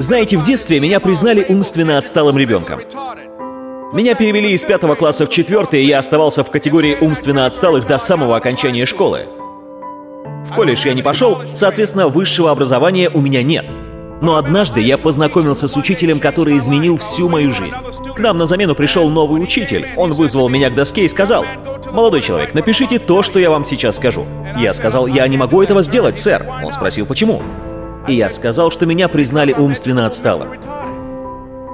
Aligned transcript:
Знаете, 0.00 0.38
в 0.38 0.44
детстве 0.44 0.80
меня 0.80 0.98
признали 0.98 1.44
умственно 1.46 1.98
отсталым 1.98 2.38
ребенком. 2.38 2.80
Меня 3.92 4.14
перевели 4.14 4.52
из 4.52 4.64
пятого 4.64 4.94
класса 4.94 5.26
в 5.26 5.28
четвертый, 5.28 5.82
и 5.82 5.86
я 5.86 5.98
оставался 5.98 6.42
в 6.42 6.50
категории 6.50 6.96
умственно 6.98 7.44
отсталых 7.44 7.86
до 7.86 7.98
самого 7.98 8.34
окончания 8.34 8.86
школы. 8.86 9.26
В 10.48 10.54
колледж 10.54 10.86
я 10.86 10.94
не 10.94 11.02
пошел, 11.02 11.42
соответственно, 11.52 12.08
высшего 12.08 12.50
образования 12.50 13.10
у 13.10 13.20
меня 13.20 13.42
нет. 13.42 13.66
Но 14.22 14.36
однажды 14.36 14.80
я 14.80 14.96
познакомился 14.96 15.68
с 15.68 15.76
учителем, 15.76 16.18
который 16.18 16.56
изменил 16.56 16.96
всю 16.96 17.28
мою 17.28 17.50
жизнь. 17.50 17.76
К 18.16 18.20
нам 18.20 18.38
на 18.38 18.46
замену 18.46 18.74
пришел 18.74 19.10
новый 19.10 19.42
учитель. 19.42 19.86
Он 19.96 20.12
вызвал 20.12 20.48
меня 20.48 20.70
к 20.70 20.74
доске 20.74 21.04
и 21.04 21.08
сказал, 21.08 21.44
«Молодой 21.92 22.22
человек, 22.22 22.54
напишите 22.54 22.98
то, 22.98 23.22
что 23.22 23.38
я 23.38 23.50
вам 23.50 23.64
сейчас 23.64 23.96
скажу». 23.96 24.24
Я 24.56 24.72
сказал, 24.72 25.06
«Я 25.06 25.28
не 25.28 25.36
могу 25.36 25.62
этого 25.62 25.82
сделать, 25.82 26.18
сэр». 26.18 26.46
Он 26.64 26.72
спросил, 26.72 27.04
«Почему?» 27.04 27.42
И 28.08 28.14
я 28.14 28.30
сказал, 28.30 28.70
что 28.70 28.86
меня 28.86 29.08
признали 29.08 29.52
умственно 29.52 30.06
отсталым. 30.06 30.50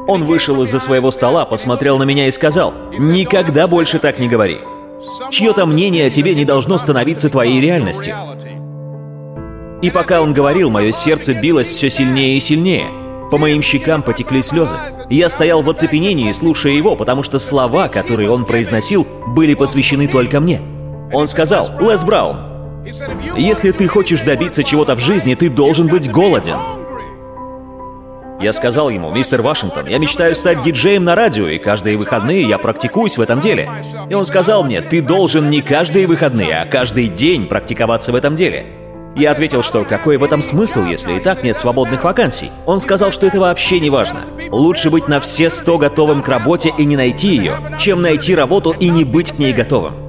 Он 0.06 0.24
вышел 0.24 0.62
из-за 0.62 0.78
своего 0.78 1.10
стола, 1.10 1.44
посмотрел 1.44 1.98
на 1.98 2.04
меня 2.04 2.28
и 2.28 2.30
сказал, 2.30 2.74
«Никогда 2.98 3.66
больше 3.66 3.98
так 3.98 4.18
не 4.18 4.28
говори. 4.28 4.58
Чье-то 5.30 5.66
мнение 5.66 6.06
о 6.06 6.10
тебе 6.10 6.34
не 6.34 6.44
должно 6.44 6.78
становиться 6.78 7.28
твоей 7.28 7.60
реальностью». 7.60 8.14
И 9.82 9.90
пока 9.90 10.22
он 10.22 10.32
говорил, 10.32 10.70
мое 10.70 10.90
сердце 10.90 11.34
билось 11.34 11.70
все 11.70 11.90
сильнее 11.90 12.36
и 12.36 12.40
сильнее. 12.40 12.86
По 13.30 13.38
моим 13.38 13.60
щекам 13.60 14.02
потекли 14.02 14.40
слезы. 14.40 14.76
Я 15.10 15.28
стоял 15.28 15.62
в 15.62 15.68
оцепенении, 15.68 16.30
слушая 16.32 16.72
его, 16.72 16.96
потому 16.96 17.22
что 17.22 17.38
слова, 17.38 17.88
которые 17.88 18.30
он 18.30 18.44
произносил, 18.44 19.06
были 19.28 19.54
посвящены 19.54 20.06
только 20.06 20.40
мне. 20.40 20.62
Он 21.12 21.26
сказал, 21.26 21.68
«Лес 21.80 22.04
Браун, 22.04 22.55
если 23.36 23.70
ты 23.72 23.88
хочешь 23.88 24.20
добиться 24.20 24.62
чего-то 24.62 24.94
в 24.94 25.00
жизни, 25.00 25.34
ты 25.34 25.48
должен 25.48 25.88
быть 25.88 26.10
голоден». 26.10 26.58
Я 28.38 28.52
сказал 28.52 28.90
ему, 28.90 29.10
мистер 29.10 29.40
Вашингтон, 29.40 29.86
я 29.86 29.98
мечтаю 29.98 30.34
стать 30.34 30.60
диджеем 30.60 31.04
на 31.04 31.14
радио, 31.14 31.48
и 31.48 31.58
каждые 31.58 31.96
выходные 31.96 32.42
я 32.42 32.58
практикуюсь 32.58 33.16
в 33.16 33.22
этом 33.22 33.40
деле. 33.40 33.68
И 34.10 34.14
он 34.14 34.26
сказал 34.26 34.62
мне, 34.62 34.82
ты 34.82 35.00
должен 35.00 35.48
не 35.48 35.62
каждые 35.62 36.06
выходные, 36.06 36.60
а 36.60 36.66
каждый 36.66 37.08
день 37.08 37.46
практиковаться 37.46 38.12
в 38.12 38.14
этом 38.14 38.36
деле. 38.36 38.66
Я 39.16 39.30
ответил, 39.30 39.62
что 39.62 39.84
какой 39.84 40.18
в 40.18 40.24
этом 40.24 40.42
смысл, 40.42 40.84
если 40.84 41.14
и 41.14 41.20
так 41.20 41.42
нет 41.42 41.58
свободных 41.58 42.04
вакансий. 42.04 42.50
Он 42.66 42.78
сказал, 42.80 43.10
что 43.12 43.26
это 43.26 43.40
вообще 43.40 43.80
не 43.80 43.88
важно. 43.88 44.26
Лучше 44.50 44.90
быть 44.90 45.08
на 45.08 45.20
все 45.20 45.48
сто 45.48 45.78
готовым 45.78 46.22
к 46.22 46.28
работе 46.28 46.70
и 46.76 46.84
не 46.84 46.96
найти 46.96 47.28
ее, 47.28 47.56
чем 47.78 48.02
найти 48.02 48.34
работу 48.34 48.72
и 48.78 48.90
не 48.90 49.04
быть 49.04 49.32
к 49.32 49.38
ней 49.38 49.54
готовым. 49.54 50.05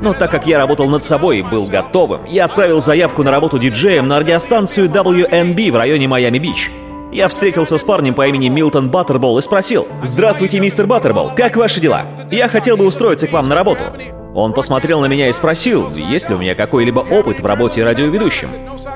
Но 0.00 0.14
так 0.14 0.30
как 0.30 0.46
я 0.46 0.58
работал 0.58 0.88
над 0.88 1.04
собой 1.04 1.38
и 1.38 1.42
был 1.42 1.66
готовым, 1.66 2.24
я 2.24 2.46
отправил 2.46 2.80
заявку 2.80 3.22
на 3.22 3.30
работу 3.30 3.58
диджеем 3.58 4.08
на 4.08 4.18
радиостанцию 4.18 4.88
WNB 4.88 5.70
в 5.70 5.76
районе 5.76 6.08
Майами-Бич. 6.08 6.70
Я 7.12 7.28
встретился 7.28 7.76
с 7.76 7.84
парнем 7.84 8.14
по 8.14 8.26
имени 8.26 8.48
Милтон 8.48 8.88
Баттербол 8.88 9.36
и 9.38 9.42
спросил, 9.42 9.86
«Здравствуйте, 10.02 10.60
мистер 10.60 10.86
Баттербол, 10.86 11.32
как 11.36 11.56
ваши 11.56 11.80
дела? 11.80 12.02
Я 12.30 12.48
хотел 12.48 12.76
бы 12.76 12.86
устроиться 12.86 13.26
к 13.26 13.32
вам 13.32 13.48
на 13.48 13.54
работу». 13.54 13.82
Он 14.32 14.52
посмотрел 14.52 15.00
на 15.00 15.06
меня 15.06 15.28
и 15.28 15.32
спросил, 15.32 15.90
есть 15.90 16.28
ли 16.28 16.36
у 16.36 16.38
меня 16.38 16.54
какой-либо 16.54 17.00
опыт 17.00 17.40
в 17.40 17.46
работе 17.46 17.84
радиоведущим. 17.84 18.48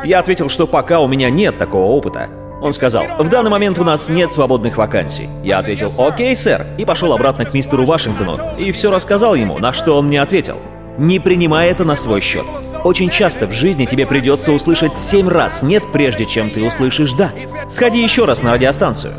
Я 0.04 0.20
ответил, 0.20 0.48
что 0.48 0.68
пока 0.68 1.00
у 1.00 1.08
меня 1.08 1.28
нет 1.28 1.58
такого 1.58 1.86
опыта. 1.86 2.28
Он 2.62 2.72
сказал, 2.72 3.04
в 3.18 3.28
данный 3.28 3.50
момент 3.50 3.80
у 3.80 3.84
нас 3.84 4.08
нет 4.08 4.32
свободных 4.32 4.78
вакансий. 4.78 5.28
Я 5.42 5.58
ответил, 5.58 5.92
окей, 5.98 6.36
сэр, 6.36 6.64
и 6.78 6.84
пошел 6.84 7.12
обратно 7.12 7.44
к 7.44 7.52
мистеру 7.52 7.84
Вашингтону 7.84 8.38
и 8.58 8.70
все 8.70 8.92
рассказал 8.92 9.34
ему, 9.34 9.58
на 9.58 9.72
что 9.72 9.98
он 9.98 10.06
мне 10.06 10.22
ответил. 10.22 10.56
Не 10.98 11.18
принимай 11.18 11.70
это 11.70 11.84
на 11.84 11.96
свой 11.96 12.20
счет. 12.20 12.44
Очень 12.84 13.10
часто 13.10 13.46
в 13.46 13.52
жизни 13.52 13.84
тебе 13.84 14.06
придется 14.06 14.52
услышать 14.52 14.96
семь 14.96 15.28
раз 15.28 15.62
«нет», 15.62 15.82
прежде 15.92 16.24
чем 16.24 16.50
ты 16.50 16.64
услышишь 16.64 17.14
«да». 17.14 17.32
Сходи 17.68 18.02
еще 18.02 18.24
раз 18.26 18.42
на 18.42 18.52
радиостанцию. 18.52 19.14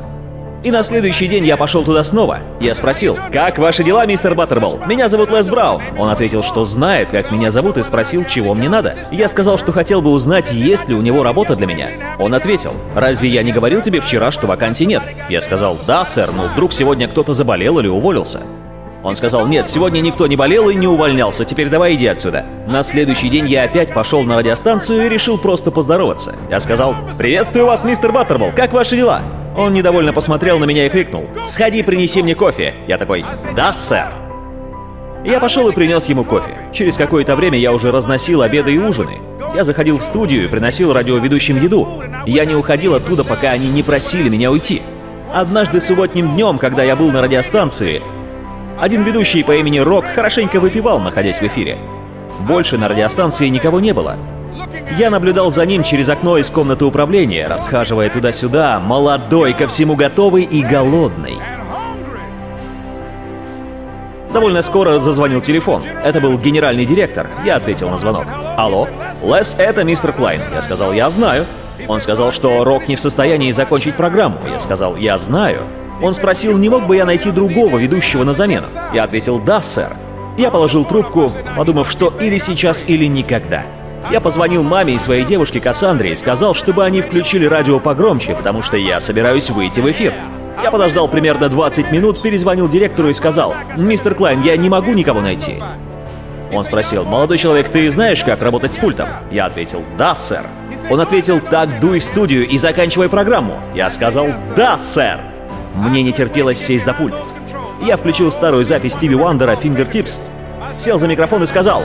И 0.63 0.71
на 0.71 0.81
следующий 0.81 1.27
день 1.27 1.45
я 1.45 1.57
пошел 1.57 1.83
туда 1.83 2.03
снова. 2.03 2.39
Я 2.59 2.73
спросил, 2.73 3.17
«Как 3.31 3.59
ваши 3.59 3.83
дела, 3.83 4.05
мистер 4.07 4.33
Баттербол? 4.33 4.79
Меня 4.87 5.09
зовут 5.09 5.29
Лес 5.29 5.47
Браун». 5.47 5.81
Он 5.99 6.09
ответил, 6.09 6.41
что 6.41 6.65
знает, 6.65 7.09
как 7.11 7.29
меня 7.29 7.51
зовут, 7.51 7.77
и 7.77 7.83
спросил, 7.83 8.23
чего 8.23 8.55
мне 8.55 8.67
надо. 8.67 8.95
Я 9.11 9.27
сказал, 9.27 9.59
что 9.59 9.71
хотел 9.71 10.01
бы 10.01 10.09
узнать, 10.09 10.51
есть 10.51 10.87
ли 10.87 10.95
у 10.95 11.01
него 11.01 11.21
работа 11.21 11.55
для 11.55 11.67
меня. 11.67 11.89
Он 12.17 12.33
ответил, 12.33 12.71
«Разве 12.95 13.29
я 13.29 13.43
не 13.43 13.51
говорил 13.51 13.81
тебе 13.81 13.99
вчера, 13.99 14.31
что 14.31 14.47
вакансий 14.47 14.87
нет?» 14.87 15.03
Я 15.29 15.41
сказал, 15.41 15.77
«Да, 15.85 16.03
сэр, 16.03 16.31
но 16.31 16.47
вдруг 16.47 16.73
сегодня 16.73 17.07
кто-то 17.07 17.33
заболел 17.33 17.77
или 17.77 17.87
уволился». 17.87 18.41
Он 19.05 19.15
сказал, 19.15 19.45
нет, 19.45 19.69
сегодня 19.69 19.99
никто 19.99 20.25
не 20.25 20.35
болел 20.35 20.67
и 20.67 20.73
не 20.73 20.87
увольнялся, 20.87 21.45
теперь 21.45 21.69
давай 21.69 21.93
иди 21.93 22.07
отсюда. 22.07 22.43
На 22.65 22.81
следующий 22.81 23.29
день 23.29 23.47
я 23.47 23.61
опять 23.61 23.93
пошел 23.93 24.23
на 24.23 24.35
радиостанцию 24.35 25.05
и 25.05 25.09
решил 25.09 25.37
просто 25.37 25.69
поздороваться. 25.69 26.33
Я 26.49 26.59
сказал, 26.59 26.95
приветствую 27.15 27.67
вас, 27.67 27.83
мистер 27.83 28.11
Баттербол, 28.11 28.51
как 28.55 28.73
ваши 28.73 28.97
дела? 28.97 29.21
Он 29.55 29.75
недовольно 29.75 30.11
посмотрел 30.11 30.57
на 30.57 30.65
меня 30.65 30.87
и 30.87 30.89
крикнул, 30.89 31.27
сходи, 31.45 31.83
принеси 31.83 32.23
мне 32.23 32.33
кофе. 32.33 32.73
Я 32.87 32.97
такой, 32.97 33.23
да, 33.55 33.77
сэр. 33.77 34.07
Я 35.23 35.39
пошел 35.39 35.69
и 35.69 35.71
принес 35.71 36.09
ему 36.09 36.23
кофе. 36.23 36.57
Через 36.73 36.97
какое-то 36.97 37.35
время 37.35 37.59
я 37.59 37.73
уже 37.73 37.91
разносил 37.91 38.41
обеды 38.41 38.73
и 38.73 38.79
ужины. 38.79 39.19
Я 39.55 39.65
заходил 39.65 39.99
в 39.99 40.03
студию 40.03 40.45
и 40.45 40.47
приносил 40.47 40.93
радиоведущим 40.93 41.61
еду. 41.61 41.87
Я 42.25 42.45
не 42.45 42.55
уходил 42.55 42.95
оттуда, 42.95 43.23
пока 43.23 43.51
они 43.51 43.67
не 43.69 43.83
просили 43.83 44.29
меня 44.29 44.49
уйти. 44.49 44.81
Однажды 45.31 45.79
субботним 45.79 46.33
днем, 46.33 46.57
когда 46.57 46.81
я 46.83 46.95
был 46.95 47.11
на 47.11 47.21
радиостанции, 47.21 48.01
один 48.79 49.03
ведущий 49.03 49.43
по 49.43 49.55
имени 49.55 49.79
Рок 49.79 50.05
хорошенько 50.05 50.59
выпивал, 50.59 50.99
находясь 50.99 51.39
в 51.39 51.43
эфире. 51.43 51.77
Больше 52.41 52.77
на 52.77 52.87
радиостанции 52.87 53.47
никого 53.47 53.79
не 53.79 53.93
было. 53.93 54.17
Я 54.97 55.09
наблюдал 55.09 55.49
за 55.49 55.65
ним 55.65 55.83
через 55.83 56.09
окно 56.09 56.37
из 56.37 56.49
комнаты 56.49 56.85
управления, 56.85 57.47
расхаживая 57.47 58.09
туда-сюда, 58.09 58.79
молодой, 58.79 59.53
ко 59.53 59.67
всему 59.67 59.95
готовый 59.95 60.43
и 60.43 60.61
голодный. 60.61 61.37
Довольно 64.33 64.61
скоро 64.61 64.99
зазвонил 64.99 65.39
телефон. 65.39 65.83
Это 66.03 66.19
был 66.19 66.37
генеральный 66.37 66.85
директор. 66.85 67.29
Я 67.45 67.55
ответил 67.55 67.89
на 67.89 67.97
звонок. 67.97 68.25
«Алло? 68.57 68.87
Лес, 69.23 69.55
это 69.57 69.85
мистер 69.85 70.11
Клайн». 70.11 70.41
Я 70.53 70.61
сказал, 70.61 70.91
«Я 70.91 71.09
знаю». 71.09 71.45
Он 71.87 72.01
сказал, 72.01 72.31
что 72.31 72.63
Рок 72.63 72.87
не 72.89 72.95
в 72.97 73.01
состоянии 73.01 73.51
закончить 73.51 73.95
программу. 73.95 74.39
Я 74.51 74.59
сказал, 74.59 74.97
«Я 74.97 75.17
знаю». 75.17 75.63
Он 76.01 76.13
спросил, 76.13 76.57
не 76.57 76.69
мог 76.69 76.87
бы 76.87 76.95
я 76.95 77.05
найти 77.05 77.31
другого 77.31 77.77
ведущего 77.77 78.23
на 78.23 78.33
замену. 78.33 78.67
Я 78.93 79.03
ответил 79.03 79.39
«Да, 79.39 79.61
сэр». 79.61 79.95
Я 80.37 80.51
положил 80.51 80.83
трубку, 80.83 81.31
подумав, 81.55 81.89
что 81.89 82.13
или 82.19 82.37
сейчас, 82.37 82.83
или 82.87 83.05
никогда. 83.05 83.63
Я 84.11 84.19
позвонил 84.19 84.63
маме 84.63 84.95
и 84.95 84.99
своей 84.99 85.23
девушке 85.23 85.59
Кассандре 85.59 86.11
и 86.11 86.15
сказал, 86.15 86.53
чтобы 86.53 86.83
они 86.83 87.01
включили 87.01 87.45
радио 87.45 87.79
погромче, 87.79 88.35
потому 88.35 88.61
что 88.61 88.77
я 88.77 88.99
собираюсь 88.99 89.49
выйти 89.49 89.79
в 89.79 89.89
эфир. 89.89 90.13
Я 90.61 90.71
подождал 90.71 91.07
примерно 91.07 91.49
20 91.49 91.91
минут, 91.91 92.21
перезвонил 92.21 92.67
директору 92.67 93.09
и 93.09 93.13
сказал, 93.13 93.55
«Мистер 93.77 94.13
Клайн, 94.13 94.41
я 94.41 94.57
не 94.57 94.69
могу 94.69 94.93
никого 94.93 95.21
найти». 95.21 95.55
Он 96.51 96.63
спросил, 96.63 97.05
«Молодой 97.05 97.37
человек, 97.37 97.69
ты 97.69 97.89
знаешь, 97.89 98.23
как 98.23 98.41
работать 98.41 98.73
с 98.73 98.77
пультом?» 98.77 99.09
Я 99.31 99.45
ответил, 99.45 99.83
«Да, 99.97 100.15
сэр». 100.15 100.45
Он 100.89 100.99
ответил, 101.01 101.39
«Так, 101.39 101.79
дуй 101.79 101.99
в 101.99 102.05
студию 102.05 102.47
и 102.47 102.57
заканчивай 102.57 103.09
программу». 103.09 103.59
Я 103.73 103.89
сказал, 103.89 104.27
«Да, 104.55 104.77
сэр». 104.77 105.34
Мне 105.75 106.03
не 106.03 106.13
терпелось 106.13 106.59
сесть 106.59 106.85
за 106.85 106.93
пульт. 106.93 107.15
Я 107.81 107.97
включил 107.97 108.31
старую 108.31 108.63
запись 108.63 108.93
Стиви 108.93 109.15
Уандера 109.15 109.53
«Fingertips», 109.53 110.19
сел 110.77 110.97
за 110.97 111.07
микрофон 111.07 111.43
и 111.43 111.45
сказал 111.45 111.83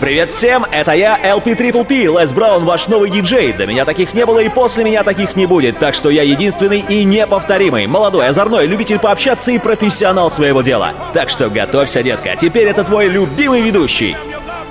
«Привет 0.00 0.30
всем, 0.30 0.64
это 0.70 0.92
я, 0.92 1.18
LP 1.18 1.56
Triple 1.56 1.84
P, 1.84 1.94
Лес 2.20 2.32
Браун, 2.32 2.64
ваш 2.64 2.88
новый 2.88 3.10
диджей. 3.10 3.52
До 3.52 3.66
меня 3.66 3.84
таких 3.84 4.14
не 4.14 4.24
было 4.24 4.38
и 4.40 4.48
после 4.48 4.84
меня 4.84 5.02
таких 5.02 5.36
не 5.36 5.46
будет, 5.46 5.78
так 5.78 5.94
что 5.94 6.10
я 6.10 6.22
единственный 6.22 6.80
и 6.80 7.04
неповторимый, 7.04 7.86
молодой, 7.86 8.28
озорной, 8.28 8.66
любитель 8.66 8.98
пообщаться 8.98 9.50
и 9.50 9.58
профессионал 9.58 10.30
своего 10.30 10.62
дела. 10.62 10.92
Так 11.12 11.28
что 11.28 11.48
готовься, 11.50 12.02
детка, 12.02 12.36
теперь 12.36 12.68
это 12.68 12.84
твой 12.84 13.08
любимый 13.08 13.60
ведущий». 13.60 14.16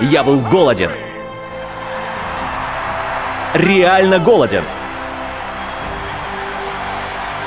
Я 0.01 0.23
был 0.23 0.39
голоден. 0.39 0.89
Реально 3.53 4.19
голоден. 4.19 4.63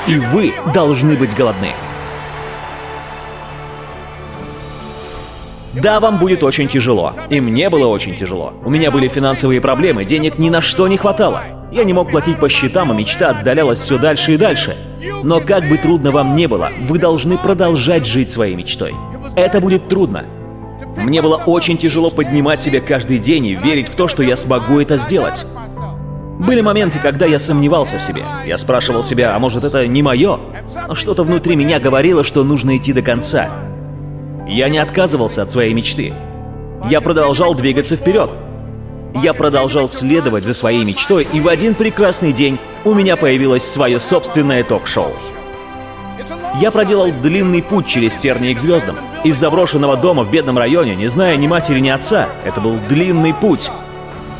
И 0.07 0.17
вы 0.17 0.53
должны 0.73 1.15
быть 1.15 1.35
голодны. 1.35 1.73
Да, 5.73 5.99
вам 5.99 6.17
будет 6.17 6.43
очень 6.43 6.67
тяжело. 6.67 7.13
И 7.29 7.39
мне 7.41 7.69
было 7.69 7.87
очень 7.87 8.15
тяжело. 8.15 8.53
У 8.63 8.69
меня 8.69 8.89
были 8.89 9.07
финансовые 9.07 9.61
проблемы, 9.61 10.05
денег 10.05 10.39
ни 10.39 10.49
на 10.49 10.61
что 10.61 10.87
не 10.87 10.97
хватало. 10.97 11.43
Я 11.71 11.83
не 11.83 11.93
мог 11.93 12.09
платить 12.09 12.39
по 12.39 12.47
счетам, 12.49 12.89
а 12.91 12.93
мечта 12.93 13.29
отдалялась 13.31 13.79
все 13.79 13.97
дальше 13.97 14.33
и 14.33 14.37
дальше. 14.37 14.75
Но 15.23 15.41
как 15.41 15.67
бы 15.67 15.77
трудно 15.77 16.11
вам 16.11 16.35
не 16.35 16.47
было, 16.47 16.71
вы 16.87 16.97
должны 16.97 17.37
продолжать 17.37 18.05
жить 18.05 18.31
своей 18.31 18.55
мечтой. 18.55 18.95
Это 19.35 19.59
будет 19.59 19.87
трудно. 19.89 20.25
Мне 20.95 21.21
было 21.21 21.35
очень 21.35 21.77
тяжело 21.77 22.09
поднимать 22.09 22.61
себя 22.61 22.79
каждый 22.79 23.19
день 23.19 23.45
и 23.45 23.55
верить 23.55 23.89
в 23.89 23.95
то, 23.95 24.07
что 24.07 24.23
я 24.23 24.35
смогу 24.35 24.79
это 24.79 24.97
сделать. 24.97 25.45
Были 26.39 26.61
моменты, 26.61 26.99
когда 26.99 27.25
я 27.25 27.39
сомневался 27.39 27.97
в 27.97 28.03
себе. 28.03 28.23
Я 28.45 28.57
спрашивал 28.59 29.01
себя, 29.01 29.35
а 29.35 29.39
может 29.39 29.63
это 29.63 29.87
не 29.87 30.03
мое? 30.03 30.39
Но 30.87 30.93
что-то 30.93 31.23
внутри 31.23 31.55
меня 31.55 31.79
говорило, 31.79 32.23
что 32.23 32.43
нужно 32.43 32.77
идти 32.77 32.93
до 32.93 33.01
конца. 33.01 33.49
Я 34.47 34.69
не 34.69 34.77
отказывался 34.77 35.41
от 35.41 35.51
своей 35.51 35.73
мечты. 35.73 36.13
Я 36.89 37.01
продолжал 37.01 37.55
двигаться 37.55 37.95
вперед. 37.95 38.29
Я 39.15 39.33
продолжал 39.33 39.87
следовать 39.87 40.45
за 40.45 40.53
своей 40.53 40.83
мечтой, 40.83 41.27
и 41.33 41.39
в 41.39 41.47
один 41.47 41.73
прекрасный 41.73 42.31
день 42.31 42.59
у 42.85 42.93
меня 42.93 43.15
появилось 43.15 43.63
свое 43.63 43.99
собственное 43.99 44.63
ток-шоу. 44.63 45.13
Я 46.61 46.69
проделал 46.71 47.11
длинный 47.11 47.63
путь 47.63 47.87
через 47.87 48.15
тернии 48.15 48.53
к 48.53 48.59
звездам. 48.59 48.97
Из 49.23 49.35
заброшенного 49.37 49.97
дома 49.97 50.23
в 50.23 50.31
бедном 50.31 50.57
районе, 50.57 50.95
не 50.95 51.07
зная 51.07 51.35
ни 51.35 51.47
матери, 51.47 51.79
ни 51.79 51.89
отца. 51.89 52.27
Это 52.45 52.61
был 52.61 52.77
длинный 52.87 53.33
путь. 53.33 53.71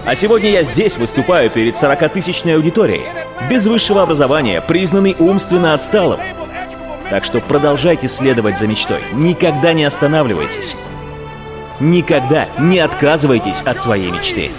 А 0.07 0.15
сегодня 0.15 0.49
я 0.49 0.63
здесь 0.63 0.95
выступаю 0.95 1.49
перед 1.49 1.75
40-тысячной 1.75 2.55
аудиторией. 2.55 3.07
Без 3.49 3.67
высшего 3.67 4.03
образования, 4.03 4.61
признанный 4.61 5.17
умственно 5.19 5.73
отсталым. 5.73 6.21
Так 7.09 7.25
что 7.25 7.41
продолжайте 7.41 8.07
следовать 8.07 8.57
за 8.57 8.67
мечтой. 8.67 9.01
Никогда 9.11 9.73
не 9.73 9.83
останавливайтесь. 9.83 10.77
Никогда 11.81 12.47
не 12.57 12.79
отказывайтесь 12.79 13.61
от 13.61 13.81
своей 13.81 14.09
мечты. 14.09 14.51